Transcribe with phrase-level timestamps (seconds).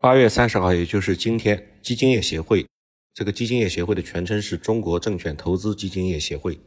[0.00, 2.64] 八月三十号，也就是今天，基金业协会
[3.12, 6.60] 这个基金业协会的全称是中国证券投资基金业协会，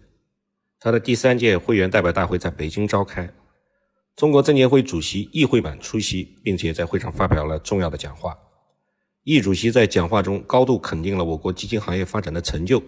[0.81, 3.33] 它的第三届会员代表大会在北京召开，
[4.17, 8.37] 中国证监会主席易会满出席，并且在会上发表了重要的讲话。
[9.23, 12.83] 易主席在讲话中高度肯定了我国基金行业发展的成就，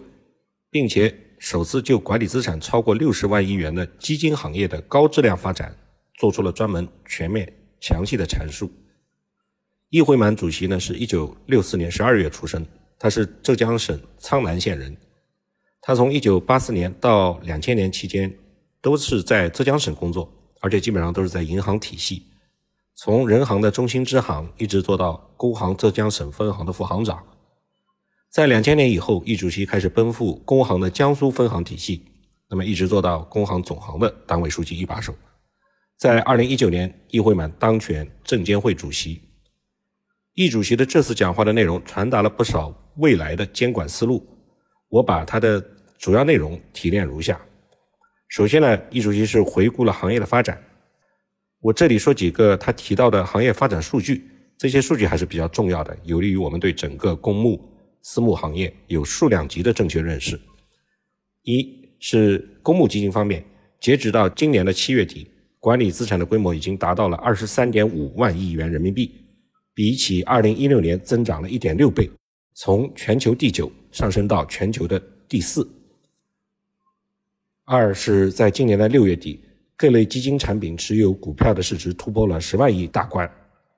[0.70, 5.74] 并且首次就管理资产超过六十万亿元的基金行业的高质量发展
[6.18, 7.50] 做出了专门、全面、
[7.80, 8.70] 详细的阐述。
[9.90, 12.66] 易会满主席呢，是一九六四年十二月出生，
[12.98, 14.96] 他是浙江省苍南县人。
[15.80, 18.34] 他从一九八四年到两千年期间，
[18.80, 20.28] 都是在浙江省工作，
[20.60, 22.24] 而且基本上都是在银行体系，
[22.96, 27.22] 从人行的中心支行一直做到工行浙江省分行的副行长。
[28.30, 32.04] 在两千年以后，易主席开始奔赴工行的江苏分行体系，
[32.50, 35.14] 那么一直做到工行总行的党委书记一把手。
[35.98, 39.20] 在二零一九年，易会满当选证监会主席。
[40.34, 44.26] 易主席的这次讲话的内容传达了不少未来的监管思路，
[44.88, 45.64] 我把他的
[45.96, 47.40] 主要内容提炼如下。
[48.26, 50.60] 首先呢，易主席是回顾了行业的发展，
[51.60, 57.60] 我这里说几个他提到的行业发展数据，这些数据还是比较重要的，有利于我们对整个公募、
[58.02, 60.40] 私募行业有数量级的正确认识。
[61.42, 63.44] 一是公募基金方面，
[63.78, 65.30] 截止到今年的七月底，
[65.60, 69.20] 管理资产的规模已经达到了二十三点五万亿元人民币。
[69.74, 72.08] 比起二零一六年增长了一点六倍，
[72.54, 75.68] 从全球第九上升到全球的第四。
[77.64, 79.40] 二是在今年的六月底，
[79.76, 83.28] 各类基金产品持有股票的市值突破了十万亿大关，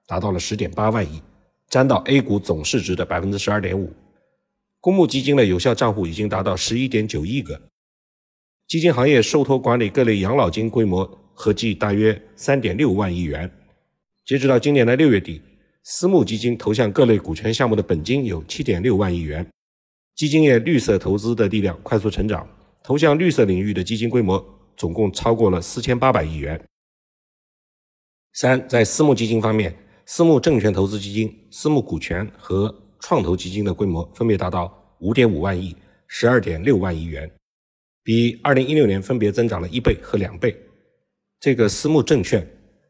[0.07, 1.23] 达到了十点八万亿，
[1.71, 3.91] 占到 A 股总市值的百分之十二点五。
[4.79, 7.59] 公募基金的有效账户已经达到十一点九亿个，
[8.69, 13.51] 基金行业受托管理各类养老金规模合计大约三点六万亿元。
[14.27, 15.41] 截止到今年的六月底。
[15.89, 19.49] 私募基金投向各类股权项目的本金有七点六万亿元，
[20.17, 22.45] 基金业绿色投资的力量快速成长，
[22.83, 24.45] 投向绿色领域的基金规模
[24.77, 26.61] 总共超过了四千八百亿元。
[28.33, 29.73] 三，在私募基金方面，
[30.07, 35.77] 私募证券投资基金、私募股权和创投基金的规模分别达到五点五万亿、
[36.09, 37.31] 十二点六万亿元，
[38.03, 40.53] 比二零一六年分别增长了一倍和两倍。
[41.39, 42.45] 这个私募证券。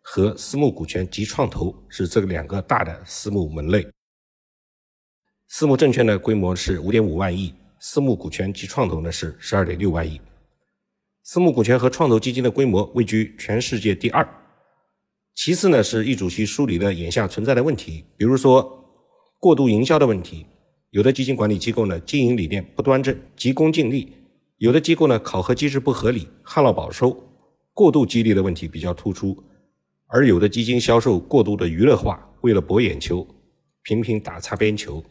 [0.09, 3.84] 和私募股权及创投是这两个大的私募门类。
[5.49, 10.21] 私募证券的规模是五点五万亿，私募股权及创投呢是十二点六万亿。
[11.25, 14.27] 私募股权和创投基金的规模位居全世界第二。
[15.34, 18.84] 其次呢是易主席梳理了眼下存在的问题，比如说
[19.41, 20.47] 过度营销的问题，
[20.91, 24.06] 有的基金管理机构呢经营理念不端正，急功近利；
[24.59, 27.28] 有的机构呢考核机制不合理，旱涝保收，
[27.75, 29.43] 过度激励的问题比较突出。
[30.09, 33.27] 而有的基金销售过度的娱乐化，为了博眼球，
[33.83, 35.03] 频频打擦边球。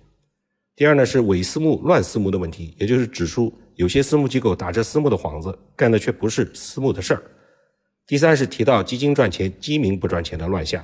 [0.76, 7.24] 第二呢是伪私募、乱私募的问题，也就是指出有些私募机构打着私募的幌子，干的却不是私募的事儿。
[8.08, 10.84] 第三是提到基金赚钱，基民不赚钱的乱象。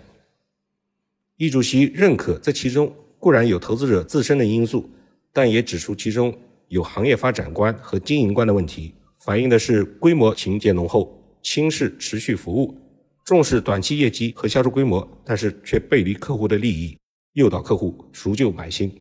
[1.37, 4.89] 易主席认可这其中固然有投资者自身的因素，
[5.31, 12.77] 但也指出其中有行业发展观和经营观的问题，反映的是规模情节浓厚，轻视持续服务。
[13.23, 16.97] 重视短期业绩和销售规模，但是却背离客户的利益，
[17.33, 18.95] 诱导客户赎旧买新。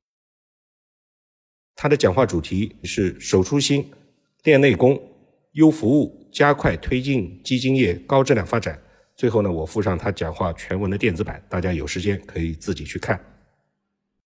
[1.75, 3.91] 他的讲话主题是守初心、
[4.44, 5.00] 练内功、
[5.53, 8.80] 优服务、加快推进基金业高质量发展。
[9.16, 13.19] 最后呢，我附上他讲话全文的电子版，大家有时间可以自己去看。